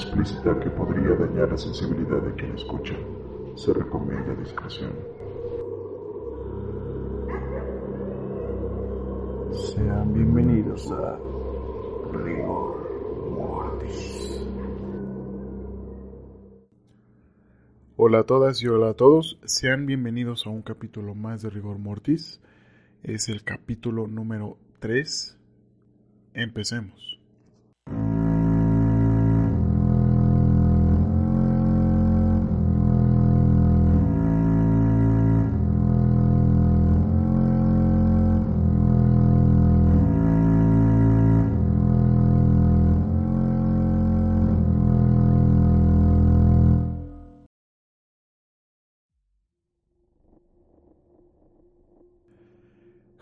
[0.00, 2.94] explícita que podría dañar la sensibilidad de quien escucha.
[3.54, 4.92] Se recomienda discreción.
[9.52, 11.18] Sean bienvenidos a
[12.12, 14.46] Rigor Mortis.
[17.96, 21.78] Hola a todas y hola a todos, sean bienvenidos a un capítulo más de Rigor
[21.78, 22.40] Mortis.
[23.02, 25.36] Es el capítulo número 3.
[26.32, 27.19] Empecemos.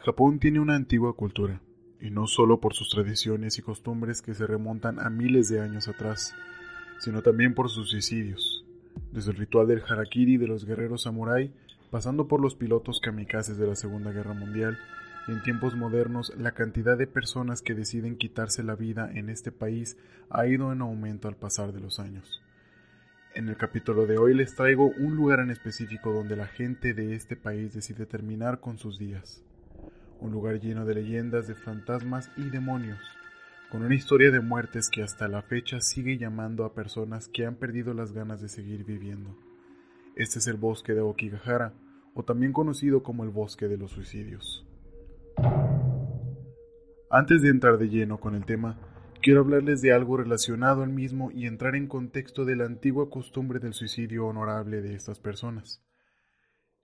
[0.09, 1.61] Japón tiene una antigua cultura,
[2.01, 5.87] y no solo por sus tradiciones y costumbres que se remontan a miles de años
[5.87, 6.35] atrás,
[6.99, 8.65] sino también por sus suicidios,
[9.13, 11.53] desde el ritual del harakiri de los guerreros samurái,
[11.91, 14.79] pasando por los pilotos kamikazes de la Segunda Guerra Mundial,
[15.27, 19.53] y en tiempos modernos la cantidad de personas que deciden quitarse la vida en este
[19.53, 19.99] país
[20.31, 22.41] ha ido en aumento al pasar de los años.
[23.35, 27.15] En el capítulo de hoy les traigo un lugar en específico donde la gente de
[27.15, 29.45] este país decide terminar con sus días
[30.21, 33.01] un lugar lleno de leyendas de fantasmas y demonios,
[33.71, 37.57] con una historia de muertes que hasta la fecha sigue llamando a personas que han
[37.57, 39.37] perdido las ganas de seguir viviendo.
[40.17, 41.75] Este es el bosque de Okigahara,
[42.15, 44.67] o también conocido como el bosque de los suicidios.
[47.11, 48.77] Antes de entrar de lleno con el tema,
[49.23, 53.61] quiero hablarles de algo relacionado al mismo y entrar en contexto de la antigua costumbre
[53.61, 55.83] del suicidio honorable de estas personas.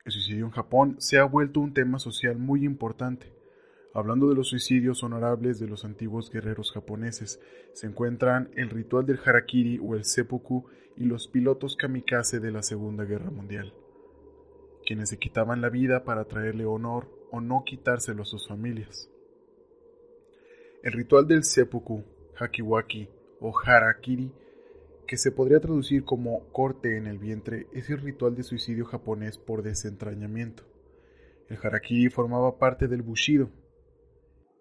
[0.04, 3.32] El suicidio en Japón se ha vuelto un tema social muy importante.
[3.94, 7.40] Hablando de los suicidios honorables de los antiguos guerreros japoneses,
[7.72, 10.66] se encuentran el ritual del harakiri o el seppuku
[10.96, 13.72] y los pilotos kamikaze de la Segunda Guerra Mundial,
[14.84, 19.08] quienes se quitaban la vida para traerle honor o no quitárselo a sus familias.
[20.82, 22.04] El ritual del seppuku,
[22.38, 23.08] hakiwaki
[23.40, 24.30] o harakiri
[25.06, 29.38] que se podría traducir como corte en el vientre, es el ritual de suicidio japonés
[29.38, 30.62] por desentrañamiento.
[31.48, 33.50] El harakiri formaba parte del bushido.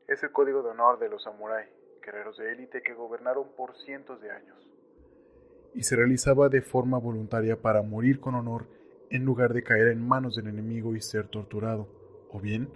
[0.07, 1.69] Es el código de honor de los samuráis,
[2.05, 4.57] guerreros de élite que gobernaron por cientos de años.
[5.73, 8.67] Y se realizaba de forma voluntaria para morir con honor
[9.09, 11.87] en lugar de caer en manos del enemigo y ser torturado,
[12.29, 12.69] o bien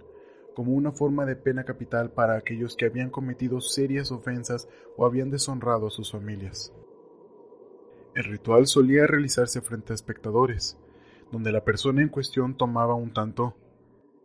[0.58, 5.30] como una forma de pena capital para aquellos que habían cometido serias ofensas o habían
[5.30, 6.74] deshonrado a sus familias.
[8.18, 10.76] El ritual solía realizarse frente a espectadores,
[11.30, 13.54] donde la persona en cuestión tomaba un tanto,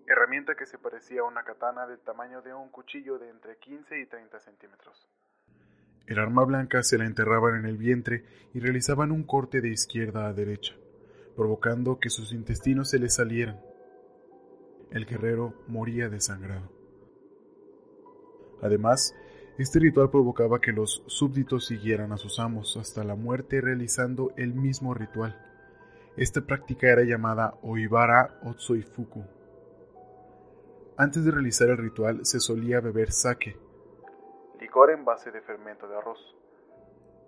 [0.07, 3.99] herramienta que se parecía a una katana del tamaño de un cuchillo de entre 15
[3.99, 5.07] y 30 centímetros.
[6.07, 10.25] El arma blanca se la enterraban en el vientre y realizaban un corte de izquierda
[10.25, 10.73] a derecha,
[11.35, 13.61] provocando que sus intestinos se le salieran.
[14.89, 16.67] El guerrero moría desangrado.
[18.59, 19.15] Además,
[19.57, 24.53] este ritual provocaba que los súbditos siguieran a sus amos hasta la muerte realizando el
[24.53, 25.37] mismo ritual.
[26.17, 29.23] Esta práctica era llamada Oibara Otsoifuku.
[30.97, 33.57] Antes de realizar el ritual se solía beber sake,
[34.59, 36.35] licor en base de fermento de arroz.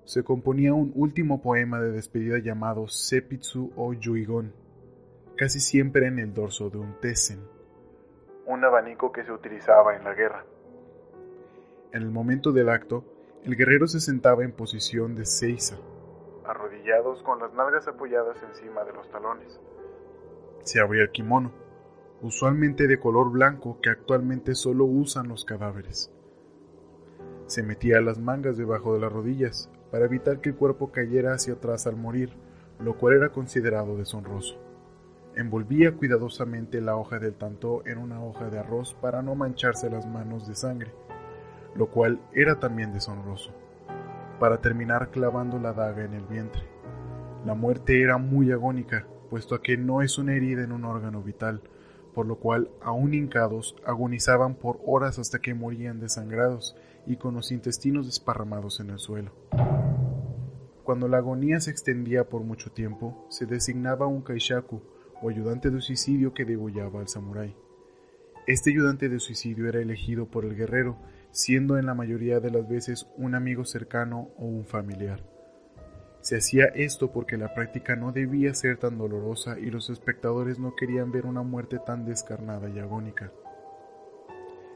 [0.05, 4.53] Se componía un último poema de despedida llamado Sepitsu o Yuigon,
[5.35, 7.45] casi siempre en el dorso de un tesen,
[8.45, 10.45] un abanico que se utilizaba en la guerra.
[11.95, 13.05] En el momento del acto,
[13.45, 15.77] el guerrero se sentaba en posición de seiza,
[16.43, 19.61] arrodillados con las nalgas apoyadas encima de los talones.
[20.59, 21.53] Se abría el kimono,
[22.21, 26.11] usualmente de color blanco que actualmente solo usan los cadáveres.
[27.45, 31.53] Se metía las mangas debajo de las rodillas para evitar que el cuerpo cayera hacia
[31.53, 32.31] atrás al morir,
[32.77, 34.59] lo cual era considerado deshonroso.
[35.37, 40.05] Envolvía cuidadosamente la hoja del tantó en una hoja de arroz para no mancharse las
[40.05, 40.91] manos de sangre
[41.75, 43.51] lo cual era también deshonroso.
[44.39, 46.61] para terminar clavando la daga en el vientre.
[47.45, 51.61] La muerte era muy agónica, puesto que no es una herida en un órgano vital,
[52.13, 56.75] por lo cual, aún hincados, agonizaban por horas hasta que morían desangrados
[57.05, 59.31] y con los intestinos desparramados en el suelo.
[60.83, 64.81] Cuando la agonía se extendía por mucho tiempo, se designaba un kaishaku,
[65.21, 67.55] o ayudante de suicidio que degollaba al samurái.
[68.47, 70.97] Este ayudante de suicidio era elegido por el guerrero,
[71.35, 75.21] siendo en la mayoría de las veces un amigo cercano o un familiar.
[76.21, 80.77] Se hacía esto porque la práctica no debía ser tan dolorosa y los espectadores no
[80.77, 83.33] querían ver una muerte tan descarnada y agónica.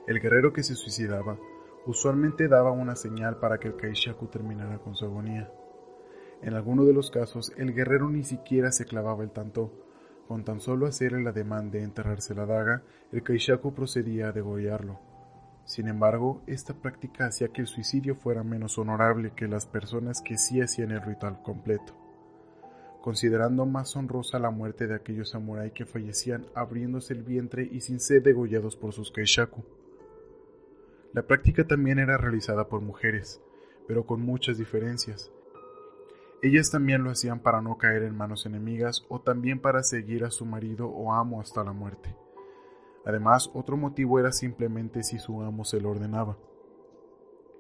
[0.06, 1.40] El guerrero que se suicidaba
[1.86, 5.50] usualmente daba una señal para que el Kaishaku terminara con su agonía.
[6.42, 9.72] En alguno de los casos, el guerrero ni siquiera se clavaba el tanto.
[10.28, 12.84] Con tan solo hacer el ademán de enterrarse la daga,
[13.14, 15.09] el Kaishaku procedía a degollarlo.
[15.70, 20.36] Sin embargo, esta práctica hacía que el suicidio fuera menos honorable que las personas que
[20.36, 21.94] sí hacían el ritual completo,
[23.04, 28.00] considerando más honrosa la muerte de aquellos samuráis que fallecían abriéndose el vientre y sin
[28.00, 29.64] ser degollados por sus Kaishaku.
[31.14, 33.40] La práctica también era realizada por mujeres,
[33.88, 35.32] pero con muchas diferencias.
[36.42, 40.32] Ellas también lo hacían para no caer en manos enemigas o también para seguir a
[40.32, 42.16] su marido o amo hasta la muerte.
[43.06, 46.38] Además, otro motivo era simplemente si su amo se lo ordenaba.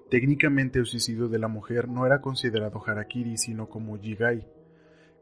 [0.10, 4.48] Técnicamente el suicidio de la mujer no era considerado harakiri sino como jigai,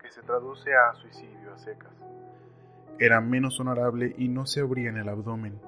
[0.01, 1.93] que se traduce a suicidio a secas.
[2.99, 5.59] Era menos honorable y no se abría en el abdomen.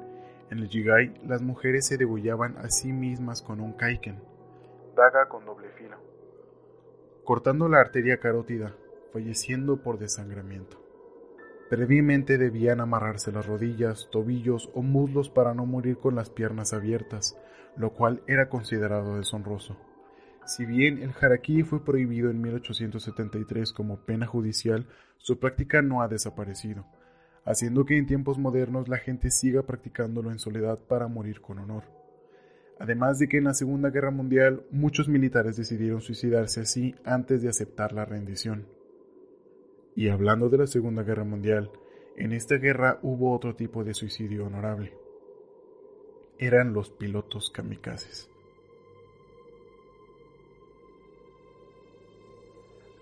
[0.49, 4.19] En el jigai, las mujeres se degollaban a sí mismas con un kaiken,
[4.95, 5.97] daga con doble filo
[7.29, 8.73] cortando la arteria carótida,
[9.13, 10.81] falleciendo por desangramiento.
[11.69, 17.37] Previamente debían amarrarse las rodillas, tobillos o muslos para no morir con las piernas abiertas,
[17.77, 19.77] lo cual era considerado deshonroso.
[20.45, 24.87] Si bien el harakiri fue prohibido en 1873 como pena judicial,
[25.19, 26.85] su práctica no ha desaparecido,
[27.45, 31.99] haciendo que en tiempos modernos la gente siga practicándolo en soledad para morir con honor
[32.79, 37.49] además de que en la Segunda Guerra Mundial muchos militares decidieron suicidarse así antes de
[37.49, 38.78] aceptar la rendición.
[39.99, 41.69] Y hablando de la Segunda Guerra Mundial,
[42.15, 44.93] en esta guerra hubo otro tipo de suicidio honorable.
[46.37, 48.31] Eran los pilotos kamikazes.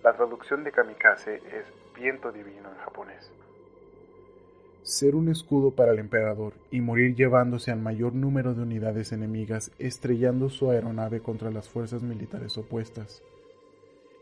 [0.03, 3.31] La traducción de kamikaze es viento divino en japonés
[4.81, 9.69] ser un escudo para el emperador y morir llevándose al mayor número de unidades enemigas
[9.79, 13.21] estrellando su aeronave contra las fuerzas militares opuestas.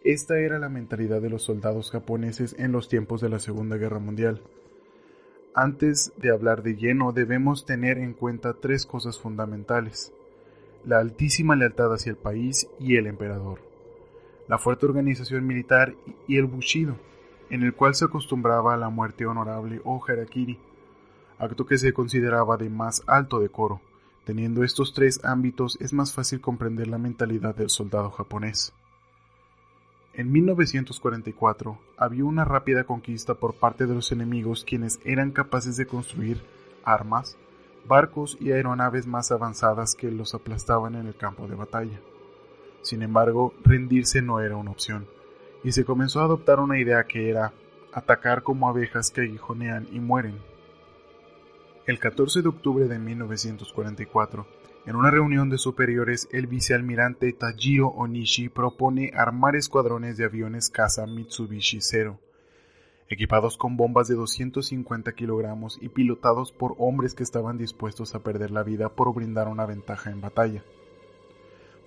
[0.06, 3.98] Esta era la mentalidad de los soldados japoneses en los tiempos de la Segunda Guerra
[3.98, 4.40] Mundial.
[5.56, 10.14] Antes de hablar de lleno debemos tener en cuenta tres cosas fundamentales.
[10.86, 13.62] La altísima lealtad hacia el país y el emperador.
[14.48, 15.96] La fuerte organización militar
[16.28, 16.98] y el bushido
[17.50, 20.60] en el cual se acostumbraba a la muerte honorable o harakiri,
[21.40, 23.82] acto que se consideraba de más alto decoro.
[24.24, 28.72] Teniendo estos tres ámbitos es más fácil comprender la mentalidad del soldado japonés.
[30.18, 35.88] En 1944 había una rápida conquista por parte de los enemigos quienes eran capaces de
[35.88, 36.42] construir
[36.86, 37.36] armas,
[37.86, 42.00] barcos y aeronaves más avanzadas que los aplastaban en el campo de batalla.
[42.82, 45.06] Sin embargo, rendirse no era una opción
[45.66, 47.52] y se comenzó a adoptar una idea que era
[47.92, 50.38] atacar como abejas que aguijonean y mueren.
[51.88, 54.46] El 14 de octubre de 1944,
[54.86, 61.08] en una reunión de superiores, el vicealmirante Tajiro Onishi propone armar escuadrones de aviones caza
[61.08, 62.20] Mitsubishi Zero,
[63.10, 68.52] equipados con bombas de 250 kilogramos y pilotados por hombres que estaban dispuestos a perder
[68.52, 70.64] la vida por brindar una ventaja en batalla.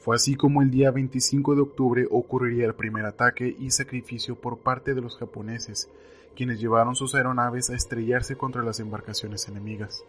[0.00, 4.59] Fue así como el día 25 de octubre ocurriría el primer ataque y sacrificio por
[4.59, 5.88] parte de los japoneses,
[6.35, 10.02] quienes llevaron sus aeronaves a estrellarse contra las embarcaciones enemigas.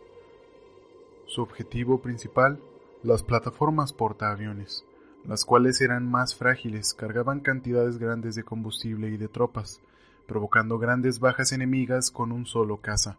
[1.28, 2.60] Su objetivo principal,
[3.02, 4.84] las plataformas portaaviones,
[5.26, 9.82] las cuales eran más frágiles, cargaban cantidades grandes de combustible y de tropas,
[10.28, 13.18] provocando grandes bajas enemigas con un solo caza.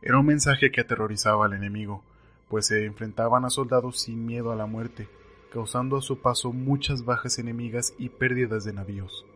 [0.00, 2.04] Era un mensaje que aterrorizaba al enemigo,
[2.48, 5.08] pues se enfrentaban a soldados sin miedo a la muerte,
[5.52, 9.26] causando a su paso muchas bajas enemigas y pérdidas de navíos.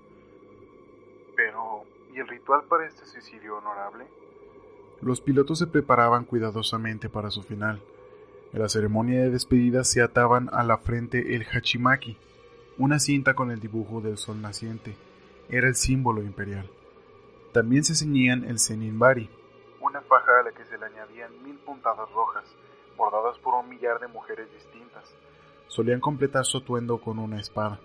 [1.34, 1.82] Pero,
[2.14, 4.06] ¿y el ritual para este suicidio honorable?
[5.02, 7.82] Los pilotos se preparaban cuidadosamente para su final.
[8.54, 12.16] En la ceremonia de despedida se ataban a la frente el hachimaki,
[12.78, 14.94] una cinta con el dibujo del sol naciente.
[15.48, 16.70] Era el símbolo imperial.
[17.52, 19.28] También se ceñían el seninbari,
[19.80, 22.44] una faja a la que se le añadían mil puntadas rojas,
[22.96, 25.02] bordadas por un millar de mujeres distintas,
[25.66, 27.80] solían completar su atuendo con una espada.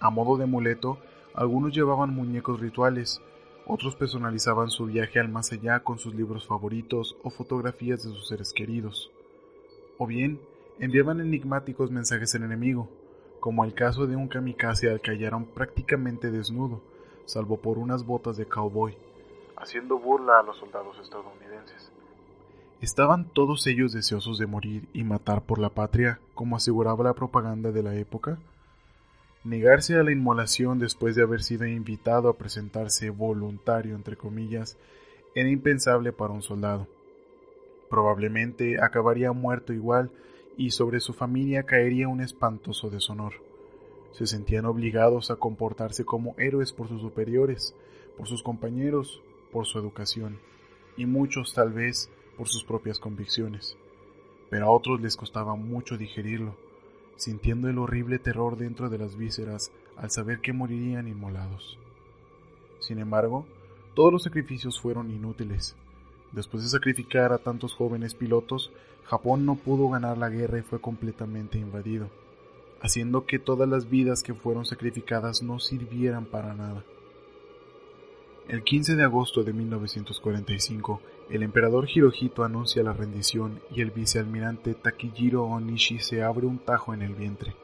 [0.00, 0.96] A modo de amuleto,
[1.34, 3.20] algunos llevaban muñecos rituales,
[3.66, 8.28] otros personalizaban su viaje al más allá con sus libros favoritos o fotografías de sus
[8.28, 9.12] seres queridos.
[10.02, 10.40] O bien,
[10.78, 12.88] enviaban enigmáticos mensajes al enemigo,
[13.38, 16.80] como el caso de un kamikaze al que hallaron prácticamente desnudo,
[17.26, 18.96] salvo por unas botas de cowboy,
[19.58, 21.92] haciendo burla a los soldados estadounidenses.
[22.80, 27.70] ¿Estaban todos ellos deseosos de morir y matar por la patria, como aseguraba la propaganda
[27.70, 28.38] de la época?
[29.44, 34.78] Negarse a la inmolación después de haber sido invitado a presentarse voluntario, entre comillas,
[35.34, 36.86] era impensable para un soldado.
[37.90, 40.10] Probablemente acabaría muerto igual
[40.56, 43.34] y sobre su familia caería un espantoso deshonor.
[44.12, 47.74] Se sentían obligados a comportarse como héroes por sus superiores,
[48.16, 50.38] por sus compañeros, por su educación,
[50.96, 53.76] y muchos tal vez por sus propias convicciones,
[54.50, 56.56] pero a otros les costaba mucho digerirlo,
[57.16, 61.78] sintiendo el horrible terror dentro de las vísceras al saber que morirían inmolados.
[62.78, 63.46] Sin embargo,
[63.94, 65.76] todos los sacrificios fueron inútiles.
[66.32, 68.70] Después de sacrificar a tantos jóvenes pilotos,
[69.04, 72.08] Japón no pudo ganar la guerra y fue completamente invadido,
[72.80, 76.84] haciendo que todas las vidas que fueron sacrificadas no sirvieran para nada.
[78.48, 84.74] El 15 de agosto de 1945, el emperador Hirohito anuncia la rendición y el vicealmirante
[84.74, 87.54] Takijiro Onishi se abre un tajo en el vientre.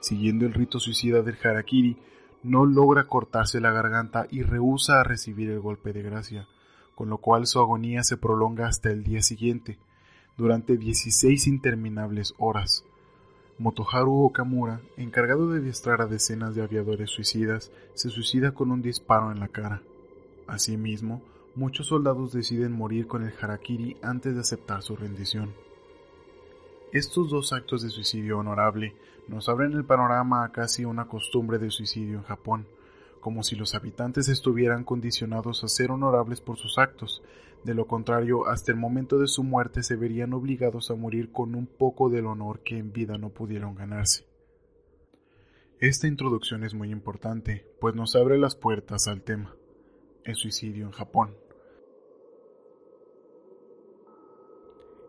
[0.00, 1.96] Siguiendo el rito suicida del harakiri,
[2.42, 6.46] no logra cortarse la garganta y rehúsa a recibir el golpe de gracia,
[6.96, 9.78] con lo cual su agonía se prolonga hasta el día siguiente,
[10.36, 12.84] durante 16 interminables horas.
[13.58, 19.30] Motoharu Okamura, encargado de adiestrar a decenas de aviadores suicidas, se suicida con un disparo
[19.30, 19.82] en la cara.
[20.46, 21.22] Asimismo,
[21.54, 25.54] muchos soldados deciden morir con el harakiri antes de aceptar su rendición.
[26.92, 28.94] Estos dos actos de suicidio honorable
[29.28, 32.66] nos abren el panorama a casi una costumbre de suicidio en Japón,
[33.26, 37.24] como si los habitantes estuvieran condicionados a ser honorables por sus actos,
[37.64, 41.56] de lo contrario, hasta el momento de su muerte se verían obligados a morir con
[41.56, 44.28] un poco del honor que en vida no pudieron ganarse.
[45.80, 49.56] Esta introducción es muy importante, pues nos abre las puertas al tema
[50.22, 51.34] el suicidio en Japón.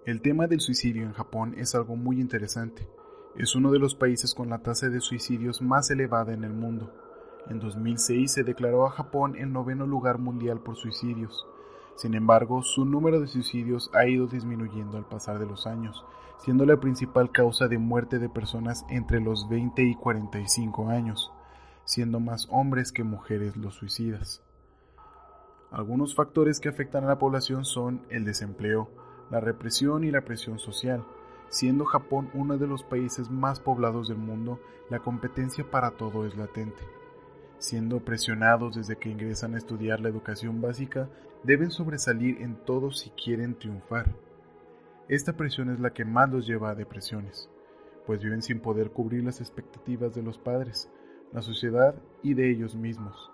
[0.08, 2.90] El tema del suicidio en Japón es algo muy interesante.
[3.36, 7.07] Es uno de los países con la tasa de suicidios más elevada en el mundo.
[7.50, 11.48] En 2006 se declaró a Japón el noveno lugar mundial por suicidios.
[11.96, 16.06] Sin embargo, su número de suicidios ha ido disminuyendo al pasar de los años,
[16.40, 21.32] siendo la principal causa de muerte de personas entre los 20 y 45 años,
[21.86, 24.44] siendo más hombres que mujeres los suicidas.
[25.72, 28.90] Algunos factores que afectan a la población son el desempleo,
[29.32, 31.04] la represión y la presión social.
[31.50, 36.36] Siendo Japón uno de los países más poblados del mundo, la competencia para todo es
[36.38, 36.97] latente.
[37.60, 41.10] Siendo presionados desde que ingresan a estudiar la educación básica,
[41.44, 44.14] deben sobresalir en todo si quieren triunfar.
[45.08, 47.50] Esta presión es la que más los lleva a depresiones,
[48.06, 50.92] pues viven sin poder cubrir las expectativas de los padres,
[51.34, 53.32] la sociedad y de ellos mismos.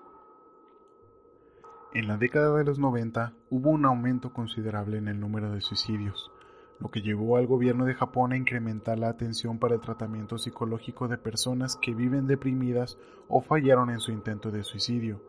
[1.93, 6.31] En la década de los 90 hubo un aumento considerable en el número de suicidios,
[6.79, 11.07] lo que llevó al gobierno de Japón a incrementar la atención para el tratamiento psicológico
[11.07, 15.21] de personas que viven deprimidas o fallaron en su intento de suicidio.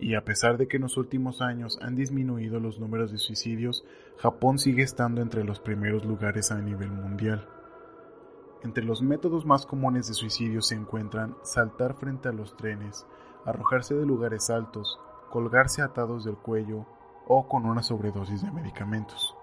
[0.00, 3.84] Y a pesar de que en los últimos años han disminuido los números de suicidios,
[4.18, 7.48] Japón sigue estando entre los primeros lugares a nivel mundial.
[8.62, 13.06] Entre los métodos más comunes de suicidio se encuentran saltar frente a los trenes,
[13.44, 14.98] arrojarse de lugares altos,
[15.30, 16.86] colgarse atados del cuello
[17.26, 19.37] o con una sobredosis de medicamentos.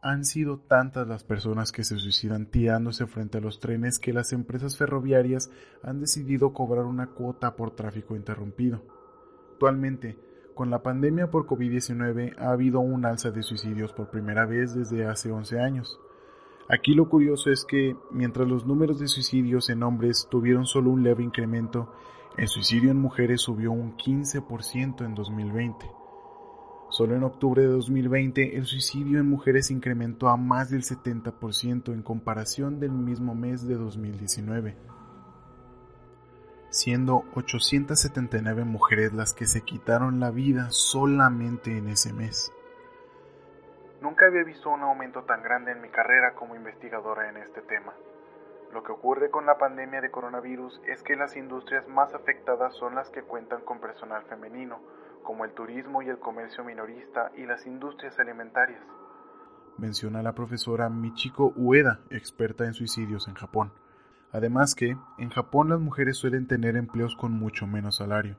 [0.00, 4.32] Han sido tantas las personas que se suicidan tirándose frente a los trenes que las
[4.32, 5.50] empresas ferroviarias
[5.82, 8.82] han decidido cobrar una cuota por tráfico interrumpido.
[9.52, 10.16] Actualmente,
[10.54, 15.04] con la pandemia por COVID-19 ha habido un alza de suicidios por primera vez desde
[15.04, 16.00] hace 11 años.
[16.68, 21.02] Aquí lo curioso es que, mientras los números de suicidios en hombres tuvieron solo un
[21.02, 21.92] leve incremento,
[22.36, 25.97] el suicidio en mujeres subió un 15% en 2020.
[26.90, 32.02] Solo en octubre de 2020 el suicidio en mujeres incrementó a más del 70% en
[32.02, 34.74] comparación del mismo mes de 2019,
[36.70, 42.52] siendo 879 mujeres las que se quitaron la vida solamente en ese mes.
[44.00, 47.92] Nunca había visto un aumento tan grande en mi carrera como investigadora en este tema.
[48.72, 52.94] Lo que ocurre con la pandemia de coronavirus es que las industrias más afectadas son
[52.94, 54.80] las que cuentan con personal femenino,
[55.28, 58.80] como el turismo y el comercio minorista y las industrias alimentarias.
[59.76, 63.70] Menciona la profesora Michiko Ueda, experta en suicidios en Japón.
[64.32, 68.38] Además que, en Japón las mujeres suelen tener empleos con mucho menos salario,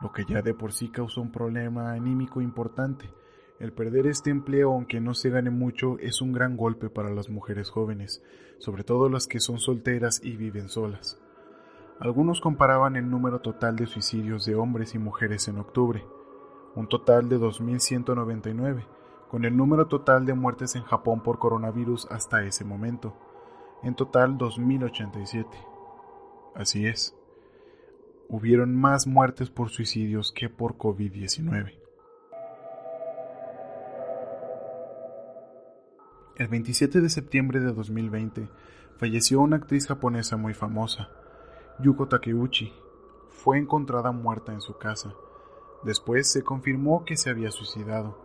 [0.00, 3.10] lo que ya de por sí causa un problema anímico importante.
[3.58, 7.28] El perder este empleo, aunque no se gane mucho, es un gran golpe para las
[7.28, 8.22] mujeres jóvenes,
[8.58, 11.20] sobre todo las que son solteras y viven solas.
[11.98, 16.04] Algunos comparaban el número total de suicidios de hombres y mujeres en octubre,
[16.78, 18.84] un total de 2.199,
[19.28, 23.16] con el número total de muertes en Japón por coronavirus hasta ese momento,
[23.82, 25.46] en total 2.087.
[26.54, 27.16] Así es,
[28.28, 31.80] hubieron más muertes por suicidios que por COVID-19.
[36.36, 38.48] El 27 de septiembre de 2020
[38.98, 41.08] falleció una actriz japonesa muy famosa,
[41.80, 42.72] Yuko Takeuchi
[43.30, 45.12] fue encontrada muerta en su casa.
[45.82, 48.18] Después se confirmó que se había suicidado.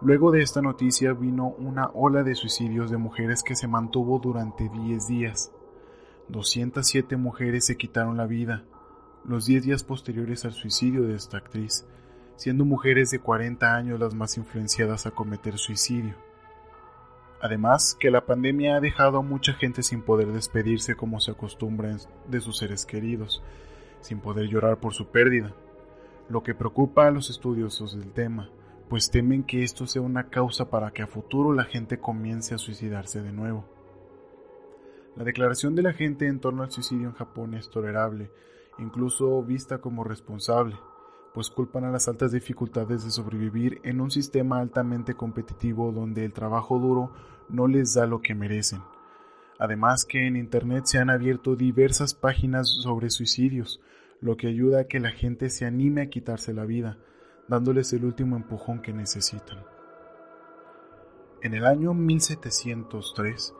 [0.00, 4.68] Luego de esta noticia vino una ola de suicidios de mujeres que se mantuvo durante
[4.68, 5.52] 10 días.
[6.28, 8.64] 207 mujeres se quitaron la vida
[9.24, 11.86] los 10 días posteriores al suicidio de esta actriz,
[12.36, 16.14] siendo mujeres de 40 años las más influenciadas a cometer suicidio.
[17.40, 21.96] Además, que la pandemia ha dejado a mucha gente sin poder despedirse como se acostumbra
[22.28, 23.42] de sus seres queridos,
[24.00, 25.52] sin poder llorar por su pérdida,
[26.28, 28.50] lo que preocupa a los estudiosos del tema,
[28.88, 32.58] pues temen que esto sea una causa para que a futuro la gente comience a
[32.58, 33.64] suicidarse de nuevo.
[35.16, 38.30] La declaración de la gente en torno al suicidio en Japón es tolerable,
[38.78, 40.76] incluso vista como responsable,
[41.34, 46.32] pues culpan a las altas dificultades de sobrevivir en un sistema altamente competitivo donde el
[46.32, 47.12] trabajo duro
[47.48, 48.82] no les da lo que merecen.
[49.58, 53.80] Además que en Internet se han abierto diversas páginas sobre suicidios,
[54.22, 56.96] lo que ayuda a que la gente se anime a quitarse la vida,
[57.48, 59.64] dándoles el último empujón que necesitan.
[61.42, 63.52] En el año 1703,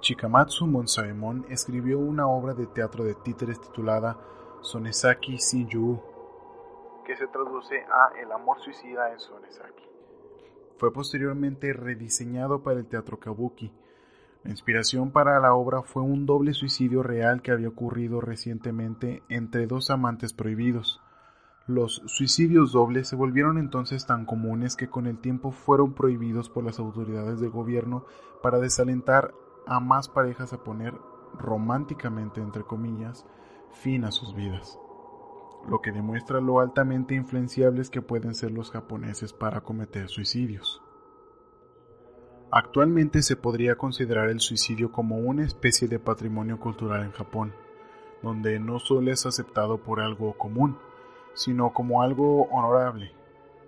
[0.00, 4.18] Chikamatsu Monsaemon escribió una obra de teatro de títeres titulada
[4.62, 6.02] Sonesaki Shinju,
[7.06, 9.84] que se traduce a El amor suicida en Sonesaki.
[10.78, 13.72] Fue posteriormente rediseñado para el teatro kabuki.
[14.42, 19.66] La inspiración para la obra fue un doble suicidio real que había ocurrido recientemente entre
[19.66, 21.00] dos amantes prohibidos.
[21.66, 26.64] Los suicidios dobles se volvieron entonces tan comunes que con el tiempo fueron prohibidos por
[26.64, 28.06] las autoridades del gobierno
[28.42, 29.34] para desalentar
[29.66, 30.94] a más parejas a poner
[31.38, 33.26] románticamente, entre comillas,
[33.70, 34.78] fin a sus vidas
[35.68, 40.82] lo que demuestra lo altamente influenciables que pueden ser los japoneses para cometer suicidios.
[42.52, 47.54] Actualmente se podría considerar el suicidio como una especie de patrimonio cultural en Japón,
[48.22, 50.76] donde no solo es aceptado por algo común,
[51.32, 53.12] sino como algo honorable,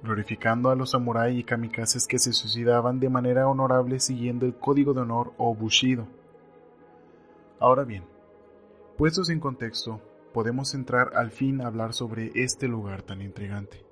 [0.03, 4.95] glorificando a los samuráis y kamikazes que se suicidaban de manera honorable siguiendo el código
[4.95, 6.09] de honor o bushido.
[7.61, 8.03] Ahora bien,
[8.99, 10.01] puestos en contexto,
[10.35, 13.87] podemos entrar al fin a hablar sobre este lugar tan intrigante.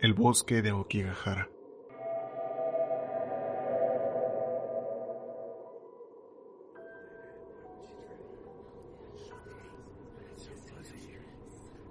[0.00, 1.48] El bosque de Okigahara.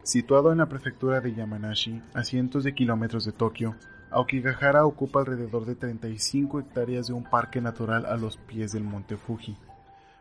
[0.07, 3.75] Situado en la prefectura de Yamanashi, a cientos de kilómetros de Tokio,
[4.09, 9.17] Aokigahara ocupa alrededor de 35 hectáreas de un parque natural a los pies del monte
[9.17, 9.57] Fuji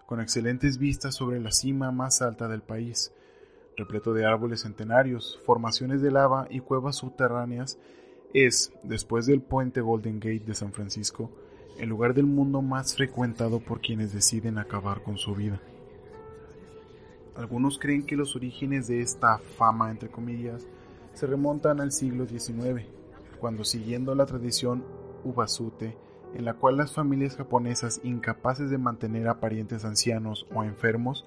[0.05, 3.13] con excelentes vistas sobre la cima más alta del país,
[3.77, 7.79] repleto de árboles centenarios, formaciones de lava y cuevas subterráneas,
[8.35, 11.31] es, después del puente Golden Gate de San Francisco,
[11.79, 15.61] el lugar del mundo más frecuentado por quienes deciden acabar con su vida.
[17.37, 20.67] Algunos creen que los orígenes de esta fama, entre comillas,
[21.13, 22.87] se remontan al siglo XIX,
[23.39, 24.85] cuando siguiendo la tradición
[25.25, 25.97] Ubasute,
[26.35, 31.27] en la cual las familias japonesas incapaces de mantener a parientes ancianos o enfermos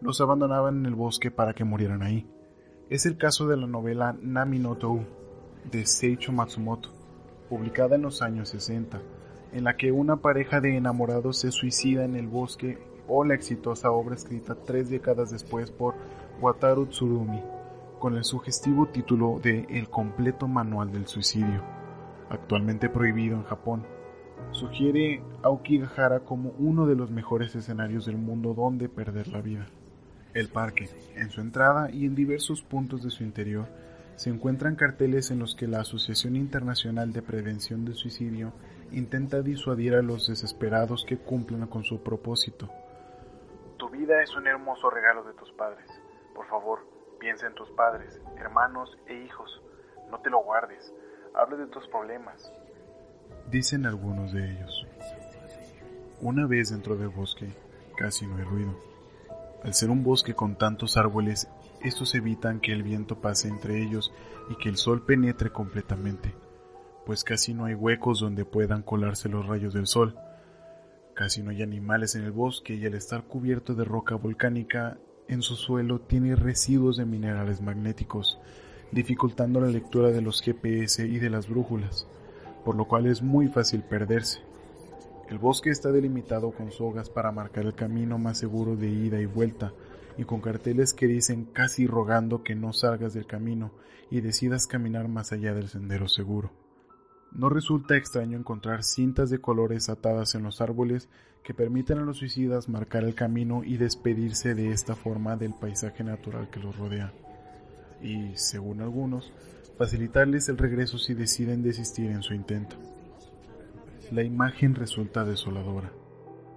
[0.00, 2.28] los abandonaban en el bosque para que murieran ahí.
[2.88, 5.04] Es el caso de la novela Nami no Tou
[5.70, 6.90] de Seicho Matsumoto,
[7.48, 9.00] publicada en los años 60,
[9.52, 13.90] en la que una pareja de enamorados se suicida en el bosque o la exitosa
[13.90, 15.94] obra escrita tres décadas después por
[16.40, 17.42] Wataru Tsurumi,
[17.98, 21.62] con el sugestivo título de El completo manual del suicidio,
[22.30, 23.98] actualmente prohibido en Japón
[24.52, 29.66] sugiere Aokigahara como uno de los mejores escenarios del mundo donde perder la vida.
[30.34, 33.66] El parque, en su entrada y en diversos puntos de su interior,
[34.16, 38.52] se encuentran carteles en los que la Asociación Internacional de Prevención del Suicidio
[38.92, 42.68] intenta disuadir a los desesperados que cumplan con su propósito.
[43.78, 45.88] Tu vida es un hermoso regalo de tus padres.
[46.34, 46.80] Por favor,
[47.18, 49.62] piensa en tus padres, hermanos e hijos.
[50.10, 50.92] No te lo guardes.
[51.34, 52.52] Habla de tus problemas,
[53.50, 54.86] dicen algunos de ellos.
[56.20, 57.54] Una vez dentro del bosque,
[57.96, 58.74] casi no hay ruido.
[59.64, 61.48] Al ser un bosque con tantos árboles,
[61.82, 64.12] estos evitan que el viento pase entre ellos
[64.50, 66.34] y que el sol penetre completamente,
[67.06, 70.18] pues casi no hay huecos donde puedan colarse los rayos del sol.
[71.18, 75.42] Casi no hay animales en el bosque y al estar cubierto de roca volcánica, en
[75.42, 78.38] su suelo tiene residuos de minerales magnéticos,
[78.92, 82.06] dificultando la lectura de los GPS y de las brújulas,
[82.64, 84.42] por lo cual es muy fácil perderse.
[85.28, 89.26] El bosque está delimitado con sogas para marcar el camino más seguro de ida y
[89.26, 89.72] vuelta,
[90.18, 93.72] y con carteles que dicen casi rogando que no salgas del camino
[94.08, 96.67] y decidas caminar más allá del sendero seguro.
[97.32, 101.08] No resulta extraño encontrar cintas de colores atadas en los árboles
[101.42, 106.04] que permiten a los suicidas marcar el camino y despedirse de esta forma del paisaje
[106.04, 107.12] natural que los rodea.
[108.02, 109.32] Y, según algunos,
[109.76, 112.76] facilitarles el regreso si deciden desistir en su intento.
[114.10, 115.92] La imagen resulta desoladora,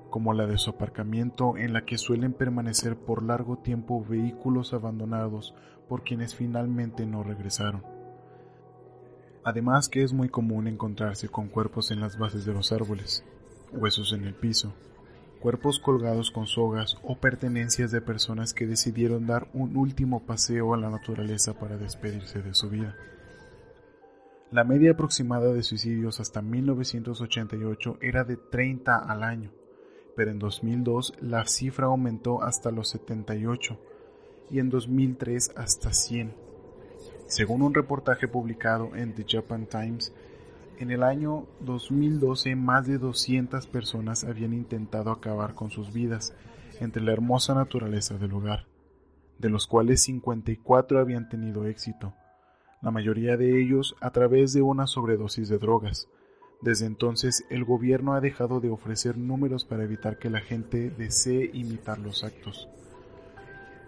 [0.09, 5.53] como la de su aparcamiento en la que suelen permanecer por largo tiempo vehículos abandonados
[5.87, 7.83] por quienes finalmente no regresaron.
[9.43, 13.23] Además que es muy común encontrarse con cuerpos en las bases de los árboles,
[13.71, 14.73] huesos en el piso,
[15.41, 20.77] cuerpos colgados con sogas o pertenencias de personas que decidieron dar un último paseo a
[20.77, 22.95] la naturaleza para despedirse de su vida.
[24.51, 29.51] La media aproximada de suicidios hasta 1988 era de 30 al año,
[30.15, 33.79] pero en 2002 la cifra aumentó hasta los 78
[34.51, 36.50] y en 2003 hasta 100.
[37.31, 40.13] Según un reportaje publicado en The Japan Times,
[40.79, 46.35] en el año 2012 más de 200 personas habían intentado acabar con sus vidas
[46.81, 48.65] entre la hermosa naturaleza del lugar,
[49.39, 52.13] de los cuales 54 habían tenido éxito
[52.81, 56.09] la mayoría de ellos a través de una sobredosis de drogas.
[56.59, 61.49] Desde entonces el gobierno ha dejado de ofrecer números para evitar que la gente desee
[61.53, 62.67] imitar los actos.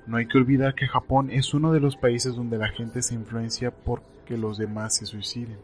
[0.05, 3.15] No hay que olvidar que Japón es uno de los países donde la gente se
[3.15, 5.57] influencia por que los demás se suiciden.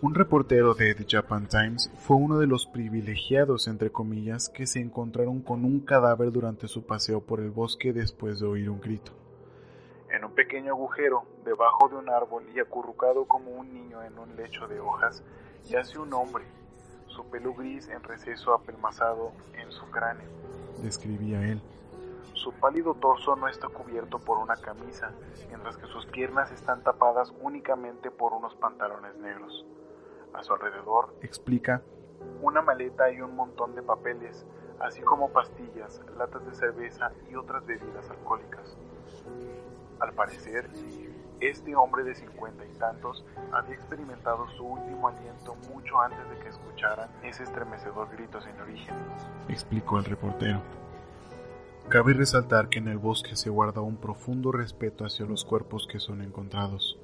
[0.00, 4.80] Un reportero de The Japan Times fue uno de los privilegiados, entre comillas, que se
[4.80, 9.12] encontraron con un cadáver durante su paseo por el bosque después de oír un grito.
[10.10, 14.36] En un pequeño agujero, debajo de un árbol y acurrucado como un niño en un
[14.36, 15.22] lecho de hojas,
[15.68, 16.44] yace un hombre,
[17.08, 20.28] su pelo gris en receso apelmazado en su cráneo,
[20.82, 21.60] describía él.
[22.38, 25.10] Su pálido torso no está cubierto por una camisa,
[25.48, 29.66] mientras que sus piernas están tapadas únicamente por unos pantalones negros.
[30.32, 31.82] A su alrededor, explica,
[32.40, 34.46] una maleta y un montón de papeles,
[34.78, 38.76] así como pastillas, latas de cerveza y otras bebidas alcohólicas.
[39.98, 40.70] Al parecer,
[41.40, 46.50] este hombre de cincuenta y tantos había experimentado su último aliento mucho antes de que
[46.50, 48.94] escucharan ese estremecedor grito sin origen,
[49.48, 50.62] explicó el reportero.
[51.88, 55.98] Cabe resaltar que en el bosque se guarda un profundo respeto hacia los cuerpos que
[55.98, 56.98] son encontrados,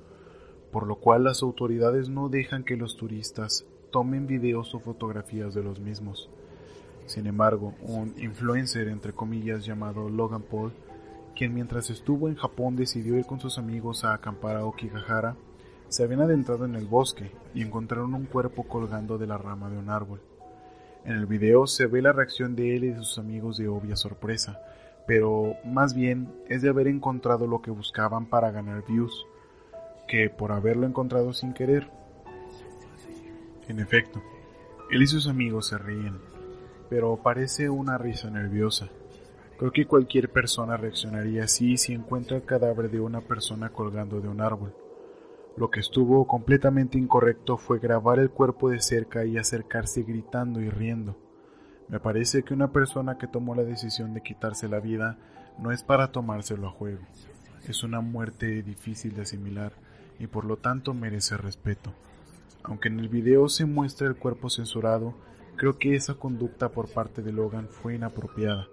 [0.71, 5.63] por lo cual las autoridades no dejan que los turistas tomen videos o fotografías de
[5.63, 6.29] los mismos.
[7.07, 10.73] Sin embargo, un influencer entre comillas llamado Logan Paul
[11.35, 15.35] quien mientras estuvo en Japón decidió ir con sus amigos a acampar a Okigahara,
[15.89, 19.79] se habían adentrado en el bosque y encontraron un cuerpo colgando de la rama de
[19.79, 20.21] un árbol.
[21.05, 23.97] En el video se ve la reacción de él y de sus amigos de obvia
[23.97, 24.61] sorpresa,
[25.07, 29.27] pero más bien es de haber encontrado lo que buscaban para ganar views,
[30.09, 31.91] que por haberlo encontrado sin querer.
[33.69, 34.23] En efecto,
[34.91, 36.19] él y sus amigos se ríen,
[36.89, 38.89] pero parece una risa nerviosa.
[39.59, 44.29] Creo que cualquier persona reaccionaría así si encuentra el cadáver de una persona colgando de
[44.29, 44.75] un árbol.
[45.57, 50.69] Lo que estuvo completamente incorrecto fue grabar el cuerpo de cerca y acercarse gritando y
[50.69, 51.17] riendo.
[51.89, 55.19] Me parece que una persona que tomó la decisión de quitarse la vida
[55.59, 57.03] no es para tomárselo a juego.
[57.69, 59.73] Es una muerte difícil de asimilar
[60.19, 61.93] y por lo tanto merece respeto.
[62.63, 65.15] Aunque en el video se muestra el cuerpo censurado,
[65.57, 68.69] creo que esa conducta por parte de Logan fue inapropiada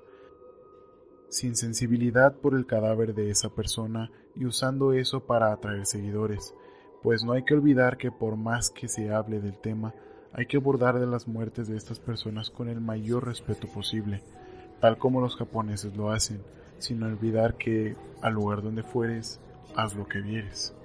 [1.31, 6.53] sin sensibilidad por el cadáver de esa persona y usando eso para atraer seguidores,
[7.01, 9.95] pues no hay que olvidar que por más que se hable del tema,
[10.33, 14.21] hay que abordar de las muertes de estas personas con el mayor respeto posible,
[14.79, 16.41] tal como los japoneses lo hacen,
[16.79, 19.39] sin olvidar que al lugar donde fueres,
[19.75, 20.75] haz lo que vieres.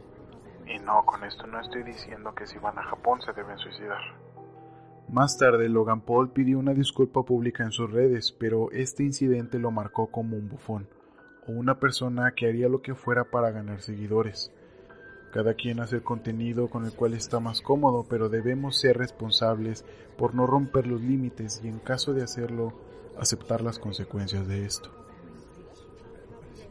[0.67, 4.01] Y no, con esto no estoy diciendo que si van a Japón se deben suicidar.
[5.09, 9.71] Más tarde, Logan Paul pidió una disculpa pública en sus redes, pero este incidente lo
[9.71, 10.89] marcó como un bufón,
[11.47, 14.53] o una persona que haría lo que fuera para ganar seguidores.
[15.37, 19.85] Cada quien hace el contenido con el cual está más cómodo, pero debemos ser responsables
[20.17, 22.73] por no romper los límites y en caso de hacerlo,
[23.21, 24.89] aceptar las consecuencias de esto.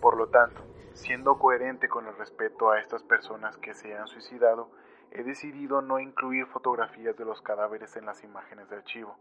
[0.01, 0.63] Por lo tanto,
[0.95, 4.71] siendo coherente con el respeto a estas personas que se han suicidado,
[5.11, 9.15] he decidido no incluir fotografías de los cadáveres en las imágenes de archivo.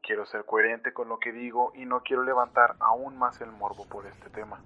[0.00, 3.84] Quiero ser coherente con lo que digo y no quiero levantar aún más el morbo
[3.84, 4.58] por este tema.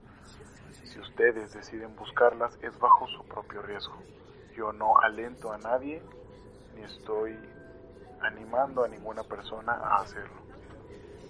[0.85, 3.97] Si ustedes deciden buscarlas es bajo su propio riesgo.
[4.57, 6.03] Yo no alento a nadie
[6.77, 7.37] ni estoy
[8.21, 10.45] animando a ninguna persona a hacerlo.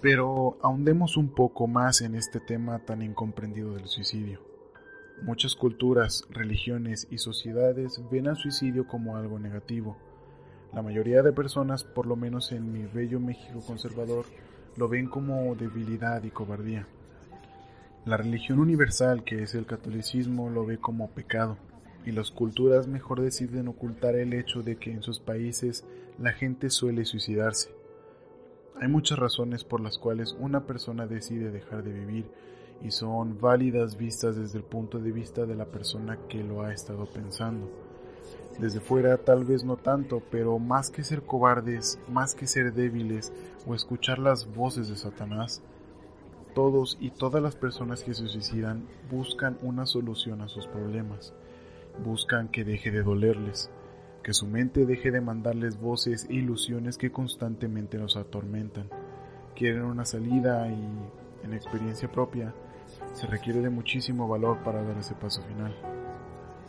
[0.01, 4.39] Pero ahondemos un poco más en este tema tan incomprendido del suicidio.
[5.21, 9.97] Muchas culturas, religiones y sociedades ven al suicidio como algo negativo.
[10.73, 14.25] La mayoría de personas, por lo menos en mi bello México conservador,
[14.75, 16.85] lo ven como debilidad y cobardía.
[18.05, 21.57] La religión universal, que es el catolicismo, lo ve como pecado,
[22.05, 25.83] y las culturas mejor deciden ocultar el hecho de que en sus países
[26.19, 27.71] la gente suele suicidarse.
[28.79, 32.25] Hay muchas razones por las cuales una persona decide dejar de vivir
[32.83, 36.73] y son válidas vistas desde el punto de vista de la persona que lo ha
[36.73, 37.67] estado pensando.
[38.59, 43.33] Desde fuera tal vez no tanto, pero más que ser cobardes, más que ser débiles
[43.65, 45.63] o escuchar las voces de Satanás,
[46.55, 51.33] todos y todas las personas que se suicidan buscan una solución a sus problemas,
[52.03, 53.69] buscan que deje de dolerles,
[54.23, 58.89] que su mente deje de mandarles voces e ilusiones que constantemente los atormentan.
[59.53, 62.53] Quieren una salida y, en experiencia propia,
[63.13, 65.75] se requiere de muchísimo valor para dar ese paso final.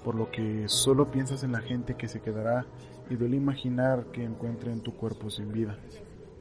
[0.04, 2.66] Por lo que solo piensas en la gente que se quedará
[3.08, 5.78] y duele imaginar que encuentren tu cuerpo sin vida,